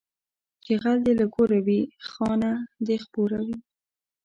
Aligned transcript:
چې 0.63 0.71
غل 0.81 0.97
دې 1.05 1.13
له 1.19 1.25
کوره 1.35 1.59
وي، 1.65 1.81
خانه 2.09 2.51
دې 2.87 2.97
خپوره 3.03 3.37
وي 3.45 3.57